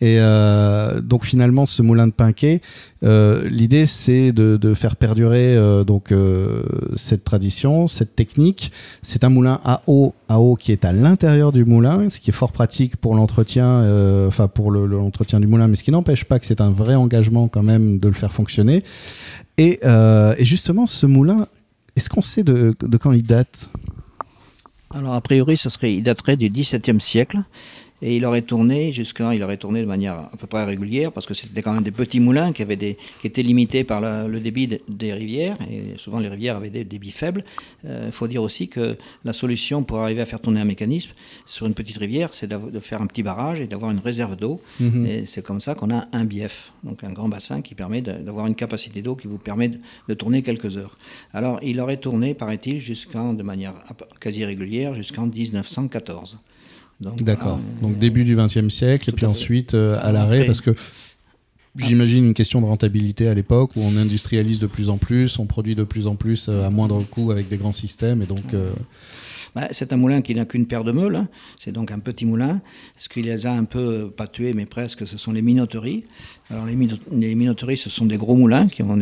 Et 0.00 0.18
euh, 0.20 1.00
donc 1.00 1.24
finalement, 1.24 1.66
ce 1.66 1.82
moulin 1.82 2.06
de 2.06 2.12
Pinquet, 2.12 2.60
euh, 3.02 3.48
l'idée 3.48 3.86
c'est 3.86 4.30
de, 4.32 4.74
faire 4.74 4.94
perdurer 4.94 5.56
euh, 5.56 5.82
donc 5.82 6.12
cette 6.94 7.24
tradition, 7.24 7.88
cette 7.88 8.14
technique. 8.14 8.70
C'est 9.02 9.24
un 9.24 9.28
moulin 9.28 9.60
à 9.64 9.82
eau, 9.88 10.14
à 10.28 10.40
eau 10.40 10.54
qui 10.54 10.70
est 10.70 10.84
à 10.84 10.92
l'intérieur 10.92 11.50
du 11.50 11.64
moulin, 11.64 12.10
ce 12.10 12.20
qui 12.20 12.30
est 12.30 12.32
fort 12.32 12.52
pratique 12.52 12.96
pour 12.96 13.16
l'entretien, 13.16 14.26
enfin 14.28 14.46
pour 14.46 14.70
l'entretien 14.70 15.40
du 15.40 15.46
moulin, 15.46 15.66
mais 15.66 15.76
ce 15.76 15.82
qui 15.82 15.90
n'empêche 15.90 16.24
pas 16.24 16.38
que 16.38 16.46
c'est 16.46 16.60
un 16.60 16.70
vrai 16.70 16.94
engagement 16.94 17.48
quand 17.48 17.64
même 17.64 17.98
de 17.98 18.08
le 18.08 18.14
faire 18.14 18.32
fonctionner. 18.32 18.84
Et, 19.56 19.80
et 19.84 20.44
justement, 20.44 20.86
ce 20.86 21.06
moulin, 21.06 21.48
est-ce 21.96 22.08
qu'on 22.08 22.20
sait 22.20 22.44
de, 22.44 22.74
de, 22.80 22.96
quand 22.96 23.10
il 23.10 23.24
date? 23.24 23.68
Alors 24.94 25.14
a 25.14 25.20
priori, 25.20 25.56
ça 25.56 25.68
serait, 25.68 25.94
il 25.94 26.02
daterait 26.02 26.36
du 26.36 26.48
XVIIe 26.48 27.00
siècle. 27.00 27.42
Et 28.00 28.16
il 28.16 28.24
aurait 28.24 28.42
tourné 28.42 28.92
jusqu'à, 28.92 29.34
il 29.34 29.42
aurait 29.42 29.56
tourné 29.56 29.80
de 29.80 29.86
manière 29.86 30.14
à 30.14 30.36
peu 30.38 30.46
près 30.46 30.64
régulière 30.64 31.10
parce 31.10 31.26
que 31.26 31.34
c'était 31.34 31.62
quand 31.62 31.72
même 31.72 31.82
des 31.82 31.90
petits 31.90 32.20
moulins 32.20 32.52
qui 32.52 32.62
avaient 32.62 32.76
des, 32.76 32.96
qui 33.20 33.26
étaient 33.26 33.42
limités 33.42 33.82
par 33.82 34.00
le 34.00 34.40
débit 34.40 34.68
des 34.88 35.12
rivières 35.12 35.56
et 35.68 35.96
souvent 35.96 36.18
les 36.18 36.28
rivières 36.28 36.56
avaient 36.56 36.70
des 36.70 36.84
débits 36.84 37.10
faibles. 37.10 37.44
Il 37.84 37.90
euh, 37.90 38.12
faut 38.12 38.28
dire 38.28 38.42
aussi 38.42 38.68
que 38.68 38.96
la 39.24 39.32
solution 39.32 39.82
pour 39.82 39.98
arriver 39.98 40.22
à 40.22 40.26
faire 40.26 40.40
tourner 40.40 40.60
un 40.60 40.64
mécanisme 40.64 41.10
sur 41.46 41.66
une 41.66 41.74
petite 41.74 41.96
rivière, 41.96 42.32
c'est 42.34 42.46
de 42.46 42.78
faire 42.80 43.02
un 43.02 43.06
petit 43.06 43.22
barrage 43.22 43.60
et 43.60 43.66
d'avoir 43.66 43.90
une 43.90 43.98
réserve 43.98 44.36
d'eau. 44.36 44.60
Mhm. 44.78 45.06
Et 45.06 45.26
c'est 45.26 45.42
comme 45.42 45.60
ça 45.60 45.74
qu'on 45.74 45.94
a 45.94 46.04
un 46.12 46.24
bief, 46.24 46.72
donc 46.84 47.02
un 47.02 47.12
grand 47.12 47.28
bassin 47.28 47.62
qui 47.62 47.74
permet 47.74 48.00
d'avoir 48.00 48.46
une 48.46 48.54
capacité 48.54 49.02
d'eau 49.02 49.16
qui 49.16 49.26
vous 49.26 49.38
permet 49.38 49.68
de, 49.68 49.78
de, 50.08 50.14
tourner 50.14 50.42
quelques 50.42 50.76
heures. 50.76 50.98
Alors 51.32 51.58
il 51.62 51.80
aurait 51.80 51.96
tourné, 51.96 52.34
paraît-il, 52.34 52.78
jusqu'en 52.78 53.32
de 53.32 53.42
manière 53.42 53.74
quasi 54.20 54.44
régulière 54.44 54.94
jusqu'en 54.94 55.26
1914. 55.26 56.38
D'accord. 57.00 57.60
Donc 57.80 57.98
début 57.98 58.24
du 58.24 58.36
XXe 58.36 58.68
siècle, 58.68 59.10
et 59.10 59.12
puis 59.12 59.26
ensuite 59.26 59.74
euh, 59.74 59.96
à 60.02 60.10
l'arrêt, 60.10 60.44
parce 60.46 60.60
que 60.60 60.74
j'imagine 61.76 62.24
une 62.24 62.34
question 62.34 62.60
de 62.60 62.66
rentabilité 62.66 63.28
à 63.28 63.34
l'époque 63.34 63.70
où 63.76 63.80
on 63.80 63.96
industrialise 63.96 64.58
de 64.58 64.66
plus 64.66 64.88
en 64.88 64.98
plus, 64.98 65.38
on 65.38 65.46
produit 65.46 65.76
de 65.76 65.84
plus 65.84 66.06
en 66.06 66.16
plus 66.16 66.48
euh, 66.48 66.64
à 66.64 66.70
moindre 66.70 67.02
coût 67.04 67.30
avec 67.30 67.48
des 67.48 67.56
grands 67.56 67.72
systèmes, 67.72 68.22
et 68.22 68.26
donc. 68.26 68.54
Euh, 68.54 68.72
bah, 69.54 69.68
C'est 69.70 69.92
un 69.92 69.96
moulin 69.96 70.20
qui 70.20 70.34
n'a 70.34 70.44
qu'une 70.44 70.66
paire 70.66 70.84
de 70.84 70.92
meules, 70.92 71.16
hein. 71.16 71.28
c'est 71.58 71.72
donc 71.72 71.90
un 71.90 71.98
petit 71.98 72.26
moulin. 72.26 72.60
Ce 72.96 73.08
qui 73.08 73.22
les 73.22 73.46
a 73.46 73.52
un 73.52 73.64
peu, 73.64 74.10
pas 74.10 74.26
tués, 74.26 74.52
mais 74.54 74.66
presque, 74.66 75.06
ce 75.06 75.16
sont 75.16 75.32
les 75.32 75.42
minoteries. 75.42 76.04
Alors 76.50 76.64
les, 76.66 76.76
minoteries, 77.34 77.76
ce 77.76 77.90
sont 77.90 78.06
des 78.06 78.16
gros 78.16 78.36
moulins 78.36 78.68
qui 78.68 78.82
ont 78.82 78.98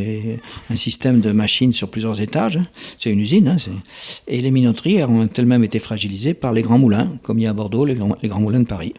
un 0.70 0.76
système 0.76 1.20
de 1.20 1.32
machines 1.32 1.72
sur 1.72 1.90
plusieurs 1.90 2.20
étages. 2.20 2.58
C'est 2.98 3.10
une 3.10 3.20
usine. 3.20 3.48
Hein, 3.48 3.56
et 4.26 4.40
les 4.40 4.50
minoteries 4.50 5.04
ont 5.04 5.28
elles-mêmes 5.36 5.64
été 5.64 5.78
fragilisées 5.78 6.34
par 6.34 6.52
les 6.52 6.62
grands 6.62 6.78
moulins, 6.78 7.16
comme 7.22 7.38
il 7.38 7.42
y 7.42 7.46
a 7.46 7.50
à 7.50 7.54
Bordeaux, 7.54 7.84
les 7.84 7.94
grands 7.94 8.40
moulins 8.40 8.60
de 8.60 8.66
Paris. 8.66 8.94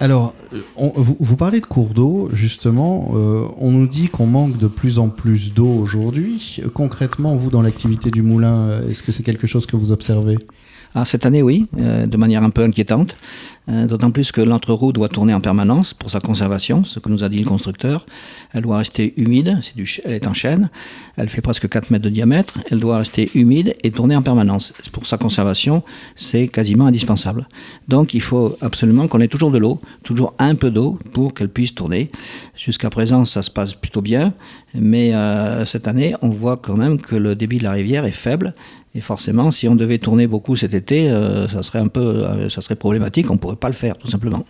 Alors, 0.00 0.32
vous, 0.76 1.36
parlez 1.36 1.60
de 1.60 1.66
cours 1.66 1.88
d'eau, 1.88 2.28
justement. 2.32 3.10
Euh, 3.14 3.46
on 3.56 3.72
nous 3.72 3.88
dit 3.88 4.08
qu'on 4.08 4.26
manque 4.26 4.56
de 4.56 4.68
plus 4.68 5.00
en 5.00 5.08
plus 5.08 5.52
d'eau 5.52 5.68
aujourd'hui. 5.68 6.60
Concrètement, 6.72 7.34
vous, 7.34 7.50
dans 7.50 7.62
l'activité 7.62 8.10
du 8.10 8.22
moulin, 8.22 8.80
est-ce 8.88 9.02
que 9.02 9.10
c'est 9.10 9.24
quelque 9.24 9.48
chose 9.48 9.66
que 9.66 9.76
vous 9.76 9.90
observez? 9.90 10.38
Ah, 10.94 11.04
cette 11.04 11.26
année, 11.26 11.42
oui, 11.42 11.66
euh, 11.78 12.06
de 12.06 12.16
manière 12.16 12.42
un 12.42 12.50
peu 12.50 12.62
inquiétante. 12.62 13.16
Euh, 13.70 13.86
d'autant 13.86 14.10
plus 14.10 14.32
que 14.32 14.40
l'entreroue 14.40 14.92
doit 14.92 15.10
tourner 15.10 15.34
en 15.34 15.42
permanence 15.42 15.92
pour 15.92 16.10
sa 16.10 16.20
conservation, 16.20 16.84
ce 16.84 17.00
que 17.00 17.10
nous 17.10 17.22
a 17.22 17.28
dit 17.28 17.38
le 17.38 17.44
constructeur. 17.44 18.06
Elle 18.54 18.62
doit 18.62 18.78
rester 18.78 19.12
humide, 19.18 19.60
elle 20.04 20.12
est 20.12 20.26
en 20.26 20.32
chaîne, 20.32 20.70
elle 21.18 21.28
fait 21.28 21.42
presque 21.42 21.68
4 21.68 21.90
mètres 21.90 22.04
de 22.04 22.08
diamètre, 22.08 22.54
elle 22.70 22.80
doit 22.80 22.98
rester 22.98 23.30
humide 23.34 23.76
et 23.84 23.90
tourner 23.90 24.16
en 24.16 24.22
permanence. 24.22 24.72
Pour 24.92 25.06
sa 25.06 25.18
conservation, 25.18 25.82
c'est 26.16 26.48
quasiment 26.48 26.86
indispensable. 26.86 27.46
Donc 27.88 28.14
il 28.14 28.22
faut 28.22 28.56
absolument 28.62 29.06
qu'on 29.06 29.20
ait 29.20 29.28
toujours 29.28 29.50
de 29.50 29.58
l'eau, 29.58 29.80
toujours 30.02 30.32
un 30.38 30.54
peu 30.54 30.70
d'eau 30.70 30.98
pour 31.12 31.34
qu'elle 31.34 31.50
puisse 31.50 31.74
tourner. 31.74 32.10
Jusqu'à 32.56 32.88
présent, 32.88 33.26
ça 33.26 33.42
se 33.42 33.50
passe 33.50 33.74
plutôt 33.74 34.00
bien, 34.00 34.32
mais 34.74 35.14
euh, 35.14 35.64
cette 35.64 35.88
année, 35.88 36.14
on 36.22 36.28
voit 36.28 36.56
quand 36.56 36.76
même 36.76 37.00
que 37.00 37.16
le 37.16 37.34
débit 37.34 37.58
de 37.58 37.64
la 37.64 37.72
rivière 37.72 38.04
est 38.04 38.12
faible 38.12 38.54
et 38.94 39.00
forcément, 39.00 39.50
si 39.50 39.68
on 39.68 39.76
devait 39.76 39.98
tourner 39.98 40.26
beaucoup 40.26 40.56
cet 40.56 40.72
été, 40.72 41.10
euh, 41.10 41.46
ça 41.46 41.62
serait 41.62 41.78
un 41.78 41.88
peu, 41.88 42.00
euh, 42.00 42.48
ça 42.48 42.62
serait 42.62 42.74
problématique. 42.74 43.30
On 43.30 43.36
pourrait 43.36 43.56
pas 43.56 43.68
le 43.68 43.74
faire, 43.74 43.98
tout 43.98 44.10
simplement. 44.10 44.44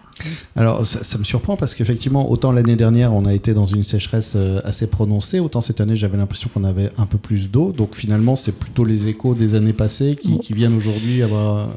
Alors, 0.54 0.87
ça, 0.87 1.18
me 1.18 1.25
surprend 1.25 1.56
parce 1.56 1.75
qu'effectivement, 1.75 2.30
autant 2.30 2.52
l'année 2.52 2.76
dernière, 2.76 3.12
on 3.14 3.25
a 3.25 3.34
été 3.34 3.52
dans 3.52 3.66
une 3.66 3.82
sécheresse 3.82 4.37
assez 4.64 4.87
prononcée, 4.87 5.40
autant 5.40 5.60
cette 5.60 5.80
année, 5.80 5.96
j'avais 5.96 6.16
l'impression 6.16 6.50
qu'on 6.54 6.64
avait 6.64 6.90
un 6.98 7.06
peu 7.06 7.18
plus 7.18 7.50
d'eau. 7.50 7.72
Donc 7.72 7.94
finalement, 7.94 8.37
c'est 8.37 8.52
plutôt 8.52 8.84
les 8.84 9.08
échos 9.08 9.34
des 9.34 9.54
années 9.54 9.72
passées 9.72 10.16
qui, 10.20 10.38
qui 10.38 10.54
viennent 10.54 10.76
aujourd'hui 10.76 11.22
avoir. 11.22 11.68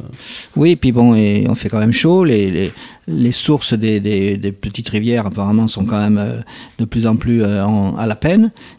Oui, 0.56 0.76
puis 0.76 0.92
bon, 0.92 1.14
et 1.16 1.46
on 1.50 1.56
fait 1.56 1.70
quand 1.70 1.80
même 1.80 1.94
chaud. 1.94 2.24
Les, 2.24 2.52
les, 2.52 2.72
les 3.08 3.32
sources 3.32 3.74
des, 3.74 4.00
des, 4.00 4.38
des, 4.38 4.52
petites 4.52 4.90
rivières, 4.90 5.26
apparemment, 5.26 5.68
sont 5.68 5.86
quand 5.86 6.00
même 6.00 6.44
de 6.78 6.86
plus 6.86 7.06
en 7.08 7.16
plus 7.16 7.44
à 7.44 8.06
la 8.08 8.16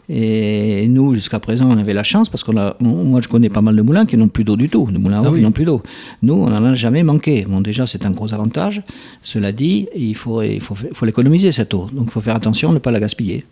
Et 0.09 0.87
nous, 0.87 1.13
jusqu'à 1.13 1.39
présent, 1.39 1.69
on 1.69 1.77
avait 1.77 1.93
la 1.93 2.03
chance 2.03 2.29
parce 2.29 2.43
qu'on 2.43 2.57
a, 2.57 2.75
moi, 2.79 3.21
je 3.21 3.27
connais 3.27 3.49
pas 3.49 3.61
mal 3.61 3.75
de 3.75 3.81
moulins 3.81 4.05
qui 4.05 4.17
n'ont 4.17 4.27
plus 4.27 4.43
d'eau 4.43 4.55
du 4.55 4.69
tout, 4.69 4.87
de 4.91 4.97
moulins 4.97 5.19
à 5.19 5.21
eau 5.21 5.31
ah 5.33 5.35
qui 5.35 5.41
n'ont 5.41 5.51
plus 5.51 5.65
d'eau. 5.65 5.81
Nous, 6.21 6.33
on 6.33 6.49
n'en 6.49 6.63
a 6.63 6.73
jamais 6.73 7.03
manqué. 7.03 7.45
Bon, 7.47 7.61
déjà, 7.61 7.87
c'est 7.87 8.05
un 8.05 8.11
gros 8.11 8.33
avantage. 8.33 8.81
Cela 9.21 9.51
dit, 9.51 9.87
il 9.95 10.15
faut, 10.15 10.41
il 10.41 10.61
faut, 10.61 10.75
faut 10.75 11.05
l'économiser, 11.05 11.51
cette 11.51 11.73
eau. 11.73 11.87
Donc, 11.93 12.05
il 12.07 12.11
faut 12.11 12.21
faire 12.21 12.35
attention 12.35 12.71
à 12.71 12.73
ne 12.73 12.79
pas 12.79 12.91
la 12.91 12.99
gaspiller. 12.99 13.45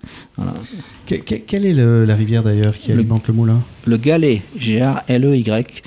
quelle 1.06 1.66
est 1.66 1.74
la 1.74 2.16
rivière, 2.16 2.44
d'ailleurs, 2.44 2.78
qui 2.78 2.92
alimente 2.92 3.28
le 3.28 3.34
moulin? 3.34 3.62
Le 3.86 3.98
Galet, 3.98 4.42
G-A-L-E-Y. 4.58 5.82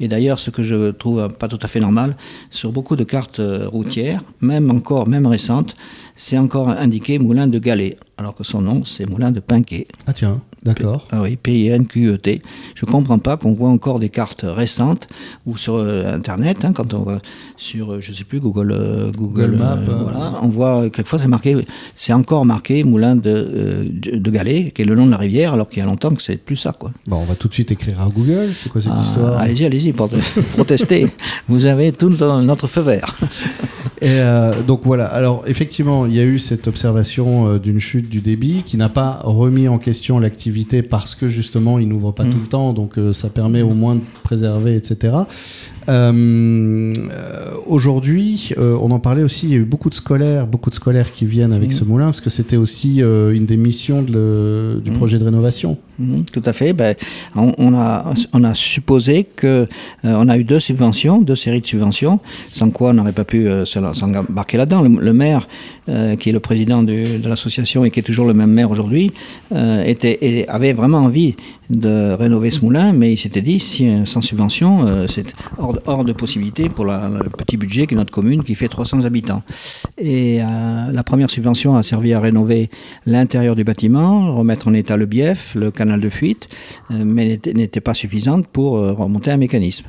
Et 0.00 0.08
d'ailleurs, 0.08 0.38
ce 0.38 0.50
que 0.50 0.62
je 0.62 0.90
trouve 0.92 1.28
pas 1.28 1.46
tout 1.46 1.58
à 1.62 1.68
fait 1.68 1.80
normal, 1.80 2.16
sur 2.48 2.72
beaucoup 2.72 2.96
de 2.96 3.04
cartes 3.04 3.40
euh, 3.40 3.68
routières, 3.68 4.22
même 4.40 4.70
encore, 4.70 5.06
même 5.06 5.26
récentes, 5.26 5.76
c'est 6.14 6.38
encore 6.38 6.68
indiqué 6.68 7.18
Moulin 7.18 7.46
de 7.46 7.58
Galet, 7.58 7.98
alors 8.16 8.34
que 8.34 8.44
son 8.44 8.62
nom, 8.62 8.84
c'est 8.84 9.06
Moulin 9.06 9.30
de 9.30 9.40
Pinquet. 9.40 9.86
Ah 10.06 10.14
tiens. 10.14 10.40
D'accord. 10.62 11.06
Ah 11.10 11.22
oui, 11.22 11.36
P-I-N-Q-E-T. 11.36 12.42
Je 12.74 12.84
ne 12.84 12.90
comprends 12.90 13.18
pas 13.18 13.38
qu'on 13.38 13.54
voit 13.54 13.70
encore 13.70 13.98
des 13.98 14.10
cartes 14.10 14.44
récentes 14.46 15.08
ou 15.46 15.56
sur 15.56 15.76
euh, 15.76 16.14
Internet, 16.14 16.64
hein, 16.64 16.72
quand 16.74 16.92
on 16.92 17.02
va 17.02 17.18
sur, 17.56 17.92
euh, 17.92 18.00
je 18.00 18.10
ne 18.10 18.16
sais 18.16 18.24
plus, 18.24 18.40
Google, 18.40 18.72
euh, 18.72 19.10
Google, 19.10 19.56
Maps, 19.56 19.78
voilà, 19.86 20.38
on 20.42 20.48
voit 20.48 20.90
quelquefois 20.90 21.18
c'est 21.18 21.28
marqué, 21.28 21.56
c'est 21.96 22.12
encore 22.12 22.44
marqué 22.44 22.84
Moulin 22.84 23.16
de, 23.16 23.88
de 23.90 24.30
qui 24.30 24.82
est 24.82 24.84
le 24.84 24.94
nom 24.94 25.06
de 25.06 25.10
la 25.10 25.16
rivière, 25.16 25.54
alors 25.54 25.68
qu'il 25.68 25.78
y 25.78 25.82
a 25.82 25.86
longtemps 25.86 26.14
que 26.14 26.22
c'est 26.22 26.36
plus 26.36 26.56
ça. 26.56 26.72
Quoi. 26.72 26.92
Bon, 27.06 27.16
on 27.16 27.24
va 27.24 27.34
tout 27.34 27.48
de 27.48 27.54
suite 27.54 27.70
écrire 27.70 28.00
à 28.00 28.08
Google, 28.08 28.50
c'est 28.54 28.68
quoi 28.68 28.82
cette 28.82 28.92
ah, 28.94 29.02
histoire? 29.02 29.38
Allez-y, 29.38 29.64
allez-y, 29.64 29.92
protestez. 29.92 31.08
Vous 31.48 31.64
avez 31.64 31.92
tout 31.92 32.10
notre 32.10 32.66
feu 32.66 32.82
vert. 32.82 33.16
Et 34.02 34.20
donc 34.66 34.80
voilà, 34.84 35.06
alors 35.06 35.44
effectivement, 35.46 36.06
il 36.06 36.14
y 36.14 36.20
a 36.20 36.24
eu 36.24 36.38
cette 36.38 36.68
observation 36.68 37.58
d'une 37.58 37.80
chute 37.80 38.08
du 38.08 38.20
débit 38.20 38.62
qui 38.64 38.76
n'a 38.76 38.88
pas 38.88 39.20
remis 39.24 39.68
en 39.68 39.78
question 39.78 40.18
l'activité 40.18 40.82
parce 40.82 41.14
que 41.14 41.28
justement 41.28 41.78
il 41.78 41.88
n'ouvre 41.88 42.12
pas 42.12 42.24
tout 42.24 42.30
le 42.30 42.44
mm. 42.44 42.48
temps, 42.48 42.72
donc 42.72 42.98
euh, 42.98 43.12
ça 43.12 43.28
permet 43.28 43.62
au 43.62 43.74
moins 43.74 43.96
de 43.96 44.00
préserver, 44.22 44.76
etc. 44.76 45.14
Euh, 45.88 46.92
aujourd'hui, 47.66 48.50
euh, 48.58 48.76
on 48.80 48.90
en 48.90 48.98
parlait 48.98 49.22
aussi, 49.22 49.46
il 49.46 49.52
y 49.52 49.54
a 49.54 49.58
eu 49.58 49.64
beaucoup 49.64 49.90
de 49.90 49.94
scolaires, 49.94 50.46
beaucoup 50.46 50.70
de 50.70 50.74
scolaires 50.74 51.12
qui 51.12 51.24
viennent 51.24 51.52
avec 51.52 51.70
mm. 51.70 51.72
ce 51.72 51.84
moulin, 51.84 52.06
parce 52.06 52.20
que 52.20 52.30
c'était 52.30 52.56
aussi 52.56 53.00
une 53.00 53.46
des 53.46 53.56
missions 53.56 54.02
du 54.02 54.10
mm. 54.12 54.94
projet 54.96 55.18
de 55.18 55.24
rénovation. 55.24 55.78
tout 56.32 56.42
à 56.44 56.52
fait. 56.52 56.72
Ben, 56.72 56.94
on, 57.34 57.74
a, 57.74 58.14
on 58.32 58.44
a 58.44 58.54
supposé 58.54 59.24
que 59.24 59.66
on 60.04 60.28
a 60.28 60.38
eu 60.38 60.44
deux 60.44 60.60
subventions, 60.60 61.20
deux 61.20 61.36
séries 61.36 61.60
de 61.60 61.66
subventions, 61.66 62.20
sans 62.52 62.70
quoi 62.70 62.90
on 62.90 62.94
n'aurait 62.94 63.12
pas 63.12 63.24
pu 63.24 63.48
s'embarquer 63.64 64.56
là-dedans. 64.56 64.82
Le, 64.82 65.12
maire, 65.12 65.48
qui 66.18 66.28
est 66.28 66.32
le 66.32 66.40
président 66.40 66.82
de, 66.82 67.26
l'association 67.26 67.84
et 67.84 67.90
qui 67.90 68.00
est 68.00 68.04
toujours 68.04 68.26
le 68.26 68.34
même 68.34 68.50
maire 68.50 68.70
aujourd'hui, 68.70 69.12
était 69.52 70.46
avait 70.48 70.72
vraiment 70.72 70.98
envie 70.98 71.36
de 71.70 72.14
rénover 72.14 72.50
ce 72.50 72.60
moulin, 72.62 72.92
mais 72.92 73.12
il 73.12 73.16
s'était 73.16 73.40
dit, 73.40 73.60
si, 73.60 73.88
sans 74.04 74.20
subvention, 74.20 74.86
euh, 74.86 75.06
c'est 75.08 75.34
hors, 75.56 75.69
hors, 75.86 76.04
de 76.04 76.12
possibilité 76.12 76.68
pour 76.68 76.84
le 76.84 77.28
petit 77.36 77.56
budget 77.56 77.86
qui 77.86 77.94
est 77.94 77.96
notre 77.96 78.12
commune 78.12 78.42
qui 78.42 78.54
fait 78.54 78.68
300 78.68 79.04
habitants. 79.04 79.42
Et 79.98 80.40
euh, 80.40 80.92
la 80.92 81.04
première 81.04 81.30
subvention 81.30 81.76
a 81.76 81.82
servi 81.82 82.12
à 82.12 82.20
rénover 82.20 82.70
l'intérieur 83.06 83.56
du 83.56 83.64
bâtiment, 83.64 84.34
remettre 84.34 84.68
en 84.68 84.74
état 84.74 84.96
le 84.96 85.06
bief, 85.06 85.54
le 85.54 85.70
canal 85.70 86.00
de 86.00 86.08
fuite, 86.08 86.48
euh, 86.90 87.02
mais 87.04 87.38
n'était 87.54 87.80
pas 87.80 87.94
suffisante 87.94 88.46
pour 88.46 88.72
remonter 88.72 89.30
un 89.30 89.36
mécanisme. 89.36 89.86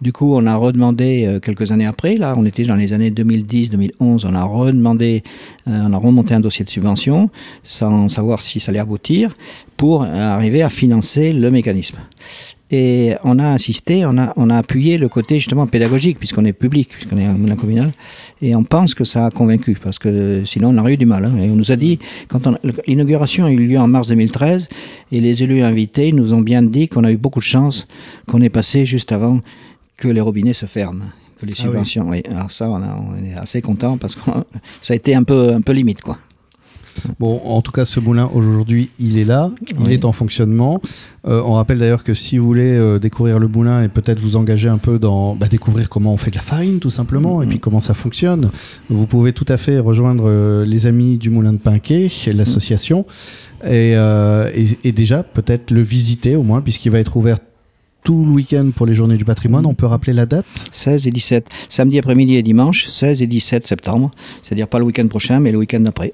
Du 0.00 0.12
coup, 0.12 0.34
on 0.34 0.46
a 0.46 0.56
redemandé 0.56 1.38
quelques 1.42 1.72
années 1.72 1.86
après, 1.86 2.16
là 2.16 2.34
on 2.36 2.44
était 2.44 2.64
dans 2.64 2.74
les 2.74 2.92
années 2.92 3.10
2010-2011, 3.10 4.26
on 4.26 4.34
a 4.34 4.44
redemandé, 4.44 5.22
on 5.66 5.92
a 5.92 5.96
remonté 5.96 6.34
un 6.34 6.40
dossier 6.40 6.64
de 6.64 6.70
subvention 6.70 7.30
sans 7.62 8.08
savoir 8.08 8.42
si 8.42 8.60
ça 8.60 8.70
allait 8.70 8.80
aboutir 8.80 9.34
pour 9.76 10.02
arriver 10.04 10.62
à 10.62 10.70
financer 10.70 11.32
le 11.32 11.50
mécanisme. 11.50 11.98
Et 12.74 13.14
on 13.22 13.38
a 13.38 13.44
insisté, 13.44 14.06
on 14.06 14.16
a, 14.16 14.32
on 14.36 14.48
a 14.48 14.56
appuyé 14.56 14.96
le 14.96 15.10
côté 15.10 15.34
justement 15.34 15.66
pédagogique, 15.66 16.18
puisqu'on 16.18 16.46
est 16.46 16.54
public, 16.54 16.88
puisqu'on 16.88 17.18
est 17.18 17.26
un 17.26 17.54
communal, 17.54 17.92
et 18.40 18.56
on 18.56 18.64
pense 18.64 18.94
que 18.94 19.04
ça 19.04 19.26
a 19.26 19.30
convaincu, 19.30 19.76
parce 19.80 19.98
que 19.98 20.42
sinon 20.46 20.70
on 20.70 20.78
aurait 20.78 20.94
eu 20.94 20.96
du 20.96 21.04
mal. 21.04 21.26
Hein. 21.26 21.34
Et 21.38 21.50
on 21.50 21.54
nous 21.54 21.70
a 21.70 21.76
dit, 21.76 21.98
quand 22.28 22.48
l'inauguration 22.86 23.44
a 23.44 23.50
eu 23.50 23.56
lieu 23.56 23.78
en 23.78 23.88
mars 23.88 24.08
2013, 24.08 24.68
et 25.12 25.20
les 25.20 25.42
élus 25.42 25.62
invités 25.62 26.12
nous 26.12 26.32
ont 26.32 26.40
bien 26.40 26.62
dit 26.62 26.88
qu'on 26.88 27.04
a 27.04 27.12
eu 27.12 27.18
beaucoup 27.18 27.40
de 27.40 27.44
chance, 27.44 27.86
qu'on 28.26 28.40
est 28.40 28.48
passé 28.48 28.86
juste 28.86 29.12
avant 29.12 29.40
que 29.98 30.08
les 30.08 30.22
robinets 30.22 30.54
se 30.54 30.66
ferment 30.66 31.04
que 31.38 31.46
les 31.46 31.54
ah 31.58 31.62
subventions. 31.62 32.06
oui. 32.08 32.22
Alors 32.30 32.50
ça, 32.50 32.70
on, 32.70 32.76
on 32.76 33.24
est 33.24 33.34
assez 33.34 33.60
content 33.60 33.98
parce 33.98 34.14
que 34.14 34.20
ça 34.80 34.94
a 34.94 34.96
été 34.96 35.14
un 35.14 35.24
peu, 35.24 35.52
un 35.52 35.60
peu 35.60 35.72
limite, 35.72 36.00
quoi. 36.00 36.16
Bon, 37.18 37.40
en 37.44 37.62
tout 37.62 37.72
cas, 37.72 37.84
ce 37.84 38.00
moulin 38.00 38.28
aujourd'hui, 38.32 38.90
il 38.98 39.18
est 39.18 39.24
là, 39.24 39.50
il 39.78 39.92
est 39.92 40.04
en 40.04 40.12
fonctionnement. 40.12 40.80
Euh, 41.26 41.40
on 41.44 41.54
rappelle 41.54 41.78
d'ailleurs 41.78 42.04
que 42.04 42.14
si 42.14 42.38
vous 42.38 42.46
voulez 42.46 42.76
euh, 42.76 42.98
découvrir 42.98 43.38
le 43.38 43.48
moulin 43.48 43.82
et 43.82 43.88
peut-être 43.88 44.18
vous 44.18 44.36
engager 44.36 44.68
un 44.68 44.78
peu 44.78 44.98
dans 44.98 45.36
bah, 45.36 45.46
découvrir 45.48 45.88
comment 45.88 46.12
on 46.12 46.16
fait 46.16 46.30
de 46.30 46.36
la 46.36 46.42
farine, 46.42 46.80
tout 46.80 46.90
simplement, 46.90 47.42
et 47.42 47.46
puis 47.46 47.60
comment 47.60 47.80
ça 47.80 47.94
fonctionne, 47.94 48.50
vous 48.88 49.06
pouvez 49.06 49.32
tout 49.32 49.46
à 49.48 49.56
fait 49.56 49.78
rejoindre 49.78 50.24
euh, 50.26 50.64
les 50.64 50.86
amis 50.86 51.18
du 51.18 51.30
moulin 51.30 51.52
de 51.52 51.58
Pinquet, 51.58 52.10
l'association, 52.34 53.06
et, 53.64 53.92
et, 54.82 54.90
déjà 54.90 55.22
peut-être 55.22 55.70
le 55.70 55.82
visiter 55.82 56.34
au 56.34 56.42
moins, 56.42 56.60
puisqu'il 56.60 56.90
va 56.90 56.98
être 56.98 57.16
ouvert 57.16 57.38
tout 58.04 58.24
le 58.24 58.30
week-end 58.30 58.70
pour 58.74 58.86
les 58.86 58.94
journées 58.94 59.16
du 59.16 59.24
patrimoine. 59.24 59.66
On 59.66 59.74
peut 59.74 59.86
rappeler 59.86 60.12
la 60.12 60.26
date? 60.26 60.46
16 60.70 61.06
et 61.06 61.10
17. 61.10 61.46
Samedi 61.68 61.98
après-midi 61.98 62.36
et 62.36 62.42
dimanche, 62.42 62.86
16 62.86 63.22
et 63.22 63.26
17 63.26 63.66
septembre. 63.66 64.10
C'est-à-dire 64.42 64.68
pas 64.68 64.78
le 64.78 64.84
week-end 64.84 65.06
prochain, 65.06 65.40
mais 65.40 65.52
le 65.52 65.58
week-end 65.58 65.80
d'après. 65.80 66.12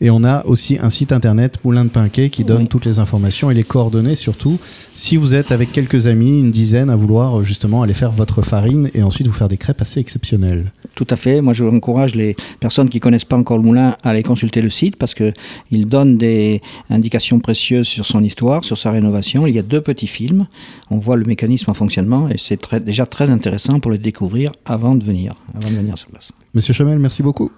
Et 0.00 0.10
on 0.10 0.24
a 0.24 0.44
aussi 0.46 0.78
un 0.80 0.90
site 0.90 1.12
internet, 1.12 1.58
Moulin 1.64 1.84
de 1.84 1.90
Pinquet, 1.90 2.30
qui 2.30 2.44
donne 2.44 2.68
toutes 2.68 2.84
les 2.84 2.98
informations 2.98 3.50
et 3.50 3.54
les 3.54 3.62
coordonnées 3.62 4.16
surtout. 4.16 4.58
Si 4.96 5.16
vous 5.16 5.34
êtes 5.34 5.52
avec 5.52 5.72
quelques 5.72 6.06
amis, 6.06 6.40
une 6.40 6.50
dizaine, 6.50 6.90
à 6.90 6.96
vouloir 6.96 7.40
euh, 7.40 7.44
justement 7.44 7.82
aller 7.82 7.94
faire 7.94 8.10
votre 8.10 8.42
farine 8.42 8.90
et 8.94 9.02
ensuite 9.02 9.26
vous 9.26 9.32
faire 9.32 9.48
des 9.48 9.56
crêpes 9.56 9.80
assez 9.80 10.00
exceptionnelles. 10.00 10.72
Tout 10.94 11.06
à 11.10 11.16
fait. 11.16 11.40
Moi, 11.40 11.52
je 11.52 11.64
encourage 11.64 12.14
les 12.14 12.36
personnes 12.60 12.88
qui 12.88 13.00
connaissent 13.00 13.24
pas 13.24 13.36
encore 13.36 13.56
le 13.56 13.64
moulin 13.64 13.96
à 14.02 14.10
aller 14.10 14.22
consulter 14.22 14.62
le 14.62 14.70
site 14.70 14.96
parce 14.96 15.14
qu'il 15.14 15.86
donne 15.86 16.18
des 16.18 16.60
indications 16.90 17.40
précieuses 17.40 17.88
sur 17.88 18.06
son 18.06 18.22
histoire, 18.22 18.64
sur 18.64 18.78
sa 18.78 18.90
rénovation. 18.90 19.46
Il 19.46 19.54
y 19.54 19.58
a 19.58 19.62
deux 19.62 19.80
petits 19.80 20.06
films. 20.06 20.46
On 20.90 20.98
voit 20.98 21.16
le 21.16 21.24
mécanisme 21.24 21.70
en 21.70 21.74
fonctionnement 21.74 22.28
et 22.28 22.38
c'est 22.38 22.60
déjà 22.84 23.06
très 23.06 23.30
intéressant 23.30 23.80
pour 23.80 23.90
le 23.90 23.98
découvrir 23.98 24.52
avant 24.64 24.94
de 24.94 25.04
venir, 25.04 25.34
avant 25.54 25.70
de 25.70 25.76
venir 25.76 25.98
sur 25.98 26.08
place. 26.08 26.28
Monsieur 26.54 26.72
Chamel, 26.72 26.98
merci 26.98 27.22
beaucoup. 27.22 27.50